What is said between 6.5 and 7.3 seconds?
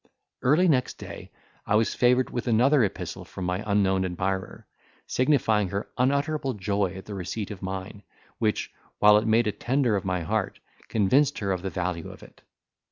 joy at the